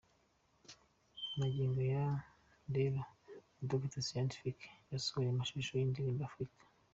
[1.39, 2.05] Magingo aya
[2.75, 2.99] rero
[3.69, 4.57] Dr Scientific
[4.91, 6.65] yasohoye amashusho y'indirimbo 'Afrika'.